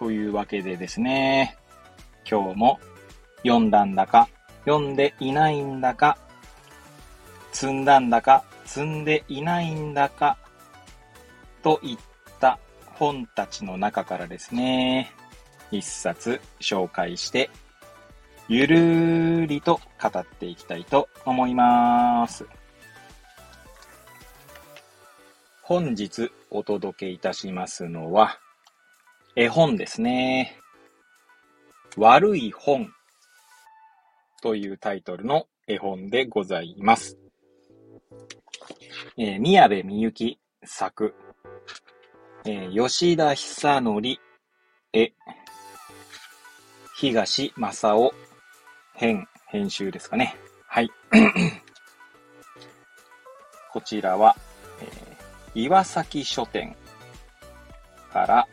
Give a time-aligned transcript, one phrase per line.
[0.00, 1.58] というわけでですね、
[2.28, 2.80] 今日も
[3.42, 4.30] 読んだんだか、
[4.64, 6.16] 読んでいないんだか、
[7.52, 10.38] 積んだんだか、積んでいないんだか、
[11.62, 11.98] といっ
[12.40, 12.58] た
[12.94, 15.12] 本たちの中からですね、
[15.70, 17.50] 一冊紹介して
[18.48, 22.46] ゆるりと語っていきたいと思います。
[25.60, 28.38] 本日お届けいたしますのは、
[29.36, 30.56] 絵本ですね。
[31.96, 32.92] 悪い本
[34.42, 37.16] というタイトルの絵本でございます。
[39.16, 41.14] えー、宮部みゆき作、
[42.44, 44.02] えー、吉田久則
[44.92, 45.12] 絵、
[46.96, 48.12] 東正夫
[48.94, 50.34] 編、編集ですかね。
[50.66, 50.90] はい。
[53.72, 54.34] こちらは、
[54.82, 56.74] えー、岩崎書店
[58.12, 58.48] から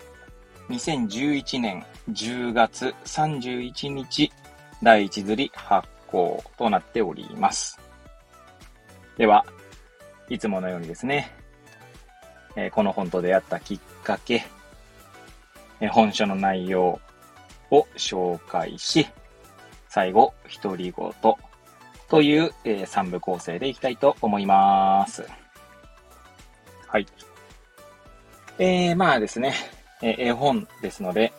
[0.69, 4.31] 2011年10月31日
[4.83, 7.79] 第一釣り発行となっております。
[9.17, 9.45] では、
[10.29, 11.31] いつものようにですね、
[12.55, 14.45] え、この本と出会ったきっかけ、
[15.79, 16.99] え、本書の内容
[17.71, 19.07] を紹介し、
[19.89, 21.13] 最後、独り言
[22.09, 25.25] という、えー、3部構成でいきたいと思います。
[26.87, 27.07] はい。
[28.59, 29.53] えー、まあですね、
[30.01, 31.33] え、絵本ですので、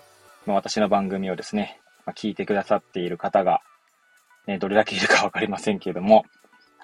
[0.47, 3.61] ま、私の番組をですね、ま、聞いてくださっている方が、
[4.47, 6.25] え、どれだけいるかわかりませんけれども、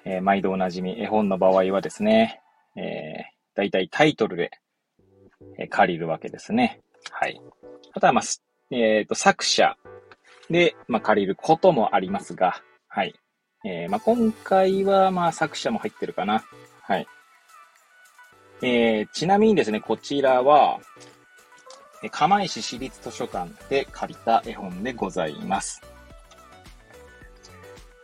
[0.05, 2.41] え、毎度おなじみ絵本の場合はですね、
[2.75, 4.51] えー、だいたいタイトルで、
[5.57, 6.79] え、借りるわけですね。
[7.11, 7.41] はい。
[7.93, 8.23] あとは、まあ、
[8.71, 9.75] えっ、ー、と、作者
[10.49, 13.15] で、まあ、借りることもありますが、はい。
[13.65, 16.43] えー、まあ、今回は、まあ、作者も入ってるかな。
[16.83, 17.07] はい。
[18.61, 20.79] えー、ちなみにですね、こちらは、
[22.09, 25.81] 釜石市立図書館で借りた絵本でございます。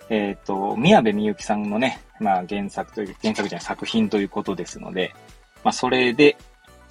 [0.09, 5.13] えっ、ー、と、宮部みゆきさんのね、まあ原作という、原作じゃない作品ということですので、
[5.63, 6.38] まあそれで、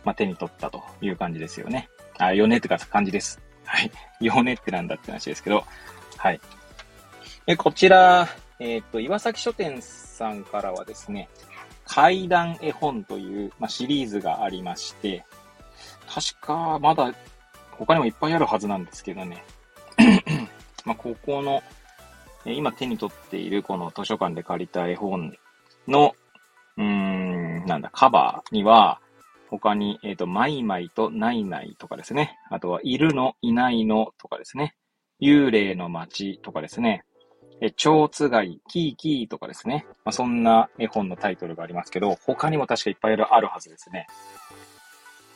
[0.04, 1.88] まあ手に取ったという感じですよね。
[2.18, 3.40] あ、よねってか感じです。
[3.64, 3.90] はい。
[4.20, 5.64] よねってなんだって話ですけど、
[6.16, 6.40] はい。
[7.46, 8.28] え、こちら、
[8.58, 11.28] えっ、ー、と、岩崎書店さんからはですね、
[11.84, 15.24] 怪談絵本という、まあ、シリーズがありまして、
[16.12, 17.14] 確か、まだ、
[17.70, 19.44] 他にもいっぱいあるはずなんですけどね。
[20.84, 21.62] まあ、ここの、
[22.44, 25.36] 今手に取っているこの図書館で借りた絵本
[25.86, 26.14] の、
[26.76, 29.00] うーん、なんだ、カバーには、
[29.50, 32.38] 他に、えっ、ー、と、マイマイとナイナイとかですね。
[32.50, 34.74] あとは、いるの、いないのとかですね。
[35.20, 37.04] 幽霊の街とかですね。
[37.60, 39.86] え、蝶つがい、キーキーとかですね。
[40.04, 44.06] まあ、そんな絵本のタイトルがありますけど、他にも確かいっぱいあるはずですね。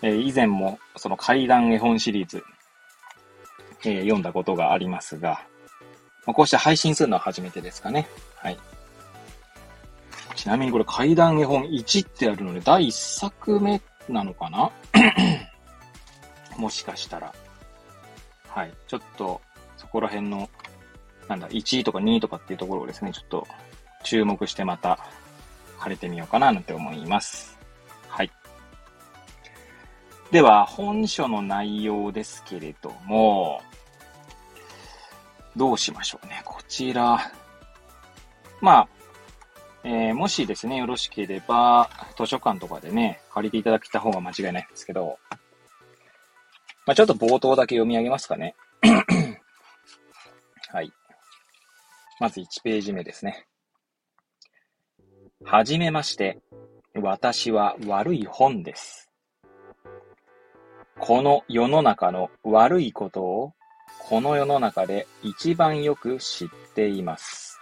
[0.07, 2.45] え、以前もその怪談絵本シリーズ、
[3.87, 5.43] え、読んだことがありますが、
[6.27, 8.07] ま、こうして配信するのは初めてですかね。
[8.37, 8.59] はい。
[10.37, 14.71] ちなみにこれ怪談絵本1ってあるので、第1作目なのかな？
[16.59, 17.35] もしかしたら。
[18.49, 18.73] はい。
[18.87, 19.41] ちょっと、
[19.79, 20.51] そこら辺の、
[21.29, 23.47] なんだ、1位とか2位とかっていうところをですね、ちょっと
[24.03, 24.99] 注目してまた
[25.81, 27.54] 借りてみようかななんて思います。
[30.35, 33.63] では、本書の内容ですけれども、
[35.55, 36.43] どうしましょうね。
[36.45, 37.31] こちら。
[38.61, 38.89] まあ、
[39.85, 45.21] えー、もしですね、よろしければ、図書館とかでね、借りていただけた方が間違いないんですけど、
[46.85, 48.57] まあ、ちょっと冒頭だけ読み上げますかね。
[50.73, 50.93] はい。
[52.19, 53.47] まず1ページ目ですね。
[55.45, 56.41] はじめまして。
[56.97, 59.14] 私は悪い本です。
[60.99, 63.53] この世の中の悪いことを、
[63.99, 67.59] この世の中で一番よく知っています。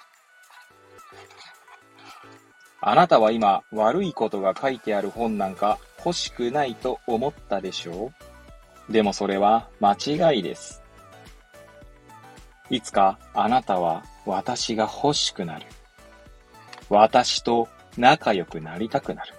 [2.81, 8.13] あなたは今、悪いことが書いてある本なんか欲しくないと思ったでしょ
[8.89, 8.93] う？
[8.93, 10.83] でもそれは間違いです。
[12.71, 15.67] いつかあなたは私が欲しくなる。
[16.91, 19.33] 私と仲良くなりたくなる。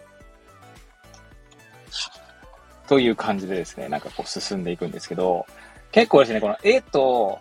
[2.88, 5.46] という感じでですね、なんかこう進んでいくんですけど、
[5.92, 7.40] 結構ですね、この絵と、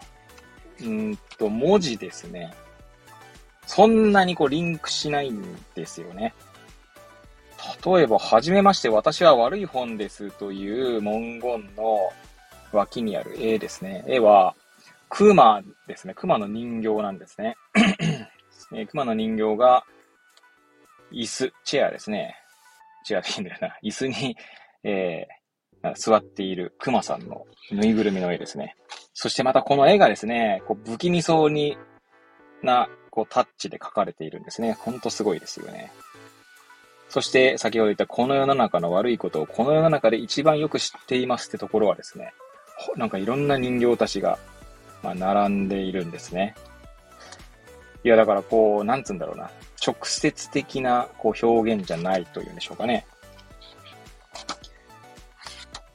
[0.80, 2.52] うんと、文字ですね。
[3.66, 5.42] そんなにこうリンクしないん
[5.74, 6.34] ですよね。
[7.84, 12.10] 例えば、はじめまして、私は悪い本ですという文言の
[12.72, 14.04] 脇にある絵ですね。
[14.06, 14.54] 絵は、
[15.08, 16.14] 熊ですね。
[16.14, 17.56] 熊の人形なんですね。
[18.90, 19.84] 熊の人形が、
[21.12, 22.36] 椅子、チェアですね。
[23.04, 23.76] チェアでいいんだよな。
[23.82, 24.36] 椅子に、
[24.84, 28.76] えー、座っている熊さんのぬいぐるみの絵ですね。
[29.14, 31.76] そしてまたこの絵がですね、こう不気味そうに
[32.62, 34.72] な、こうタッチで描かれているんですね。
[34.72, 35.92] ほんとすごいですよね。
[37.08, 42.32] そして先ほど言ったこの世の中の悪いことをこの世の中で一番よく知っていますってところはですね、
[42.96, 44.38] なんかいろんな人形たちが、
[45.02, 46.54] まあ、並んでいるんですね。
[48.04, 49.50] いや、だからこう、なんつうんだろうな。
[49.84, 53.06] 直接的なこう表現じゃないというんでしょうかね。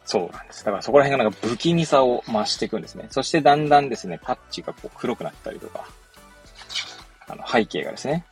[0.08, 0.64] そうなんです。
[0.64, 3.08] だからそこら辺がなんか不気味さを増していくんですね。
[3.12, 5.86] そしてだんだんですね、タッチがこう黒くなったりとか、
[7.28, 8.26] あの背景がですね。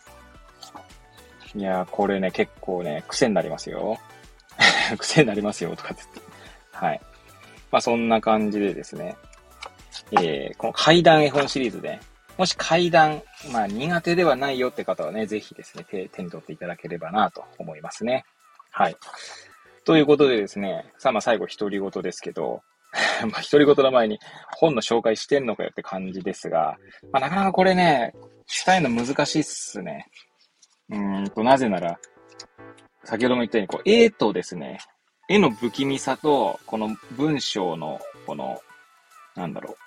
[1.54, 4.00] いやー、これね、結構ね、癖になりますよ。
[4.98, 6.22] 癖になりますよ、とかって言って。
[6.72, 7.02] はい。
[7.72, 9.18] まあそんな感じでですね、
[10.14, 12.00] えー、この階段絵本シリーズで、
[12.38, 13.22] もし階段、
[13.52, 18.24] まあ苦手ではないよって方はね、ぜひですね、手手に取っていただければなと思いますね。
[18.72, 18.96] はい。
[19.86, 22.64] ということでですね、さあまあ最後独り言ですけど、
[23.30, 24.20] まあ独り言の前に
[24.58, 26.78] 本の紹介してんのかよって感じですが、
[27.12, 28.14] まあなかなかこれね、
[28.66, 30.08] 伝えるの難しいっすね。
[30.90, 32.00] うんと、なぜなら、
[33.04, 34.80] 先ほども言ったように、こう、絵とですね、
[35.30, 38.60] 絵の不気味さと、この文章の、この、
[39.36, 39.78] なんだろ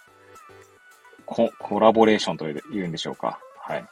[1.19, 3.41] う、ココラボレーションと言うんでしょうか。
[3.61, 3.85] はい。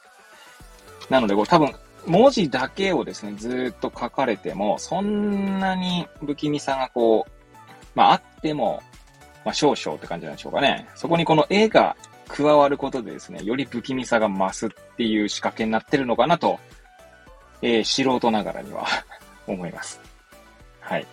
[1.11, 1.73] なので、これ多分、
[2.07, 7.33] 文字だけをですね、ずっと書かれても、そんなに不気味さがこう、
[7.95, 8.83] まああっても、
[9.45, 10.89] まあ少々って感じなんでしょうかね。
[10.95, 11.97] そこにこの絵が
[12.29, 16.59] 加わることでですね、より不気味さが増すっていう仕掛けになってるのかなと、
[17.63, 18.87] えー、素人ながらには
[19.47, 20.01] 思います。
[20.81, 21.07] はい。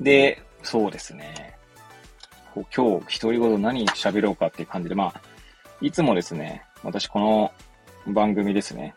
[0.00, 1.54] で、そうですね。
[2.54, 5.20] こう今日、独り言何喋ろうかっていう感じで、まあ、
[5.80, 7.52] いつもですね、私この
[8.06, 8.94] 番組ですね、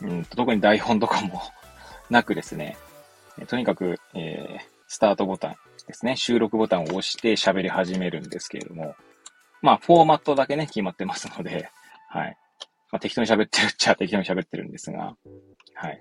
[0.00, 1.42] うん、特に台本とかも
[2.10, 2.76] なくですね、
[3.48, 5.56] とにかく、えー、スタートボタン
[5.86, 8.94] ですね、収録ボタンを押して喋り始めるんですけれども、
[9.62, 11.70] まあ、フォーマットだけね、決まってますので、
[12.08, 12.36] はい。
[12.90, 15.16] まあ、適当に喋ってるっちゃ 適当に喋ってるんですが、
[15.74, 16.00] はい。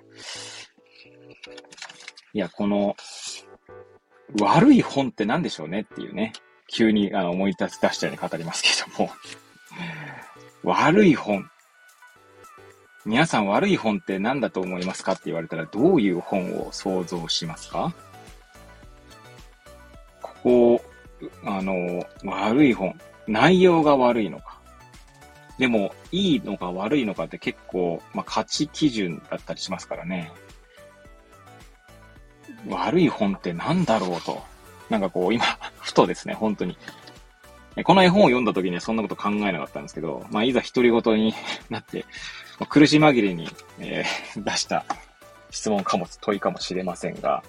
[2.34, 2.96] いや、この、
[4.42, 6.34] 悪い本って何でしょうねっていうね。
[6.72, 9.12] 急にあの思い出し出したように語りますけども
[10.64, 11.50] 悪い本。
[13.06, 17.94] 皆さん悪い本って何だと思いますかって言われたらどういう本を想像しますか？
[20.22, 20.82] ここ、
[21.44, 23.00] あの、悪い本。
[23.28, 24.60] 内容が悪いのか。
[25.58, 30.32] でも、いいのか悪いのかって結構、まあ、価値基準だったりしますからね。
[32.68, 34.42] 悪い本って何だろうと。
[34.90, 35.46] なんかこう、今、
[35.80, 36.78] ふとですね、本当に。
[37.84, 41.34] この絵本を読んだ時にはそんなこと考えなかったんですけど、まあ、いざ独り言に
[41.70, 42.06] なって、
[42.70, 44.86] 苦し紛れに、えー、出した
[45.52, 47.44] 質問かも、問いかもしれませんが、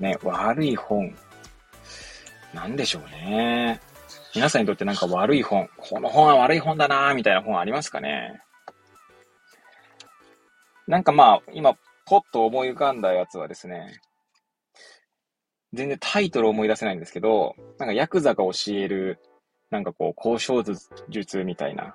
[0.00, 1.16] ね、悪い本、
[2.52, 3.80] なんでしょうね。
[4.34, 8.42] 皆さんにとってなんか悪い本、この本は悪い本だなみたいな本ありますかね
[10.86, 14.00] なんかまあ、今、ポッと思い浮かんだやつはですね、
[15.72, 19.18] 全然タイトル思い出せないんですけど、なんかヤクザが教える、
[19.70, 20.64] なんかこう、交渉
[21.08, 21.94] 術みたいな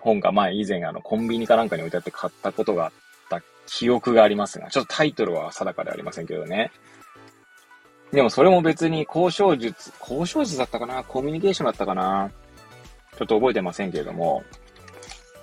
[0.00, 2.92] 本が前以前あのコンビニかなんかに置いてあって買ったことがあっ
[3.28, 6.70] た記憶がありますが、ちょっとタイトルは定かではありませんけどね。
[8.10, 11.04] でもそれも別に交渉術、交渉術だったかな？
[11.04, 12.30] コミュニケーションだったかな？
[13.16, 14.42] ちょっと覚えてませんけれども、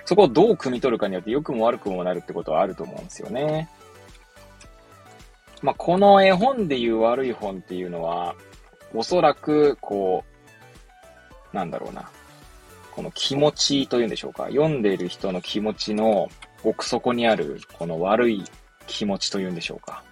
[0.06, 3.70] そこをどう汲み取るかによって良くも悪くもなるってことはあると思うんですよね。
[5.62, 8.36] まあ、この絵本でいう悪い本っていうのは、
[8.94, 10.29] おそらく、こう、
[11.54, 12.10] なんだろうな。
[12.92, 14.46] この気持ちというんでしょうか。
[14.46, 16.30] 読んでいる人の気持ちの
[16.64, 18.44] 奥底にある、この悪い
[18.88, 20.04] 気持ちというんでしょうか。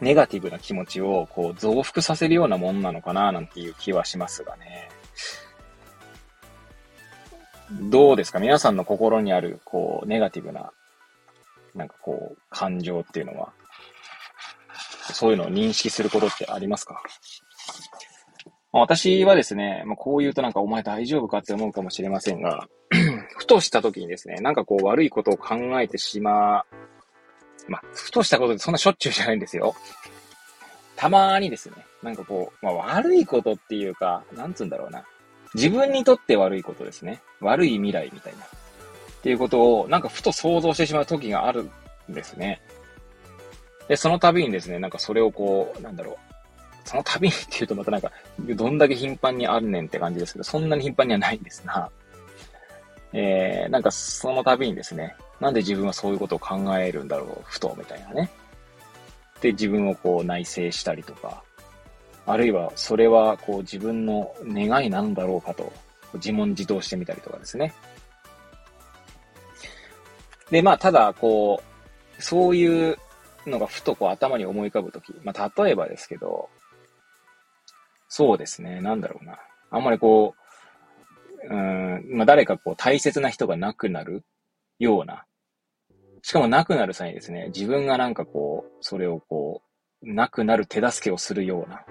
[0.00, 4.88] ネガティブな気持ちを、こう、増幅させるようなもんなのかな、なんていう気はしますがね。
[7.70, 8.38] どうですか？
[8.38, 10.72] 皆さんの心にある、こう、ネガティブな、
[11.74, 13.52] なんかこう、感情っていうのは、
[15.12, 17.00] そういうのを認識することってありますか？
[18.72, 22.68] 私はですね、まあ、こう言うとなんかお前大丈夫かって思うかもしれませんが、
[23.36, 26.64] ふとした時にですね、なんかこう悪いことを考えてしまう、
[27.68, 29.74] まあ、ふとしたことでそんなしょっちゅうじゃないんですよ。
[30.96, 35.04] たまーにですね、なんかこう、まあ悪いことっていうか、なんつうんだろうな。
[35.54, 37.20] 自分にとって悪いことですね。
[37.40, 38.44] 悪い未来みたいな。
[38.44, 38.46] っ
[39.22, 41.68] ていうことを、なんかふと想像してしまう時がある
[42.10, 42.62] んですね。
[43.88, 46.31] で、その度にですね、なんかそれをこう、なんだろう。
[46.84, 51.90] その度にっていうとまたなんか、どんだけ頻繁にあるねんって感じですけど、そんなに頻繁にはないんですが、
[53.12, 58.30] えー、なんかその度にですね、なんで自分はそういうことを考えるんだろう、ふと、みたいなね。
[59.40, 61.42] で、自分をこう内省したりとか、
[62.24, 65.72] あるいはそれはこう自分の願いなんだろうかと
[66.14, 67.74] 自問自答してみたりとかですね。
[70.50, 71.62] で、まあ、ただ、こ
[72.18, 72.98] う、そういう
[73.46, 76.48] のがふとこう頭に思い浮かぶとき、まあ、例えばですけど、
[78.14, 79.38] そうですね、なんだろうな。
[79.70, 80.34] あんまりこ
[81.48, 84.22] う、うん、まあ、誰かこう大切な人が亡くなる
[84.78, 85.24] ような、
[86.20, 89.62] しかも亡くなる際にですね、自分がなんかこう、それをこ
[90.02, 91.86] う、亡くなる手助けをするような、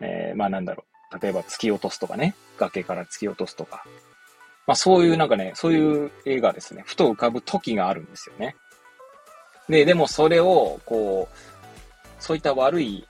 [0.00, 1.18] えー、まあなんだろう。
[1.20, 2.36] 例えば突き落とすとかね。
[2.56, 3.84] 崖から突き落とすとか。
[4.68, 6.84] まあそういうなんかね、そういう映画ですね。
[6.86, 8.54] ふと浮かぶ時があるんですよね。
[9.68, 13.04] で、でもそれを、こう、そういった悪い、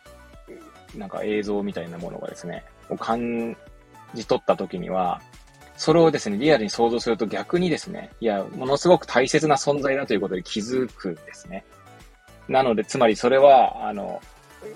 [0.97, 3.57] なんか映像みたいなものがですね、を感
[4.15, 5.21] じ取った時には、
[5.77, 11.65] それをですね、リアルに想像すると逆にですね、いや、ものすごく大切な存在だということで気づくんですね。
[12.49, 14.21] なので、つまりそれは、あの、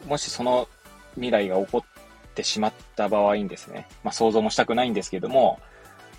[0.06, 0.68] もしその
[1.14, 5.60] 未来が起こってしまった場合にですね、まあ想像もしたくないんですけども、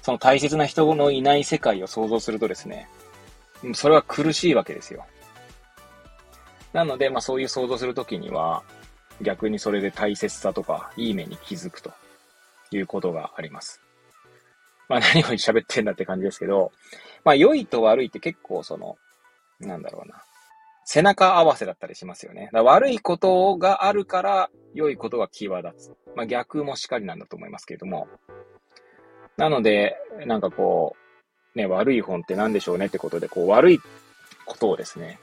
[0.01, 2.87] その大切な人のいない世界を想像するとですね、
[3.73, 5.05] それは苦しいわけですよ。
[6.71, 8.63] なので、まあそういう想像するときには、
[9.21, 11.91] 逆にそれで大切さとか、いい目に気づくと
[12.71, 13.81] いうことがあります。
[14.87, 16.71] まあ 何を喋ってんだって感じですけど、
[17.23, 18.97] まあ良いと悪いって結構その、
[19.59, 20.23] なんだろうな。
[20.85, 22.49] 背中合わせだったりしますよね。
[22.51, 26.15] だ悪いことがあるから良いことが際立つ。
[26.15, 28.07] まあ逆もしかりなんだと思いますけれども。
[29.37, 29.95] なので、
[30.25, 30.95] なんかこ
[31.55, 33.79] う、ね、悪い本って何でしょうねってことで、こう悪い
[34.45, 35.19] ことをですね、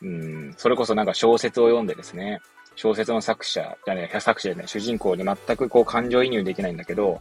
[0.00, 2.40] うん、それこそなんか小説を読んでですね、
[2.76, 7.20] 小説の作者じゃね作者じゃない、主人公に全くこう感情移入できないんだけど、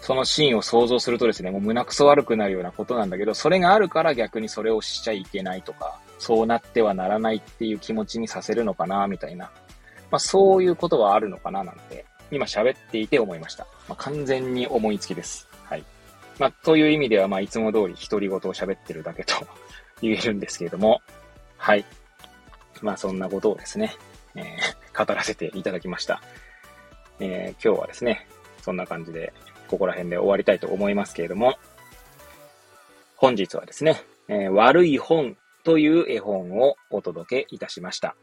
[0.00, 9.50] そのシーンを想像するとですね、もう胸くそ悪くなるようなことなんだけど、それがあるから逆にそれをしちゃいけないとか、そうなってはならないっていう気持ちにさせるのかな、みたいな。
[10.10, 13.66] まあそういうことはあるのかな、なんて、今喋っていて思いました。
[13.88, 15.48] まあ完全に思いつきです。
[15.64, 15.84] はい。
[16.38, 19.34] まあという意味では、まあいつも通り独り言を喋ってるだけと
[20.00, 21.02] 言えるんですけれども、
[21.58, 21.84] はい。
[22.80, 23.94] まあそんなことをですね、
[24.36, 26.22] えー、語らせていただきました。
[27.18, 28.26] えー、今日はですね、
[28.62, 29.32] そんな感じで、
[29.68, 31.58] ここら辺で終わりたいと思いますけれども、
[33.16, 38.16] 本日はですね、えー、悪い本という絵本をお届けいたしました。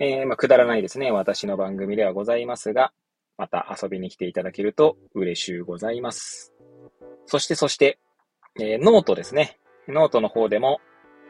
[0.00, 2.92] えー、まあ、くだらないですね、私の番組ではございますが、
[3.36, 6.52] また遊びに来ていただけると嬉しゅうございます。
[7.26, 7.98] そしてそして、
[8.58, 9.58] えー、ノートですね。
[9.86, 10.80] ノートの方でも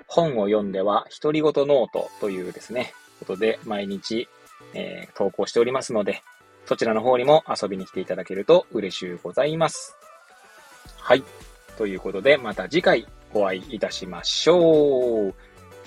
[0.08, 4.28] 本を読んでは独り言ノートというですね、ことで毎日、
[4.74, 6.22] えー、投稿しておりますので、
[6.66, 9.96] そちらの方にも遊びに来ていただけると嬉しゅうございます。
[10.96, 11.22] はい。
[11.76, 15.34] ということで、また次回お会いいたしましょう。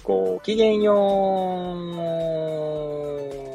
[0.03, 0.93] ごきげんよ
[3.47, 3.50] う。